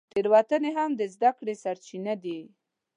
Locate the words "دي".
2.23-2.39